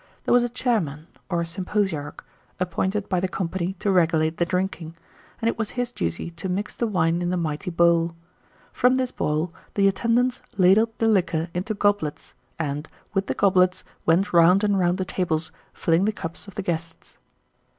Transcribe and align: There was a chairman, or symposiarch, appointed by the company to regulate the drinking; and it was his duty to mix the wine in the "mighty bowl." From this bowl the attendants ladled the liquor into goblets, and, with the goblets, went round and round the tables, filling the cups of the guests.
There 0.25 0.33
was 0.33 0.43
a 0.43 0.49
chairman, 0.49 1.05
or 1.29 1.43
symposiarch, 1.43 2.21
appointed 2.59 3.07
by 3.07 3.19
the 3.19 3.27
company 3.27 3.73
to 3.77 3.91
regulate 3.91 4.37
the 4.37 4.47
drinking; 4.47 4.95
and 5.39 5.47
it 5.47 5.59
was 5.59 5.69
his 5.77 5.91
duty 5.91 6.31
to 6.31 6.49
mix 6.49 6.75
the 6.75 6.87
wine 6.87 7.21
in 7.21 7.29
the 7.29 7.37
"mighty 7.37 7.69
bowl." 7.69 8.15
From 8.71 8.95
this 8.95 9.11
bowl 9.11 9.53
the 9.75 9.87
attendants 9.87 10.41
ladled 10.57 10.89
the 10.97 11.07
liquor 11.07 11.49
into 11.53 11.75
goblets, 11.75 12.33
and, 12.57 12.87
with 13.13 13.27
the 13.27 13.35
goblets, 13.35 13.83
went 14.07 14.33
round 14.33 14.63
and 14.63 14.79
round 14.79 14.97
the 14.97 15.05
tables, 15.05 15.51
filling 15.71 16.05
the 16.05 16.11
cups 16.11 16.47
of 16.47 16.55
the 16.55 16.63
guests. 16.63 17.19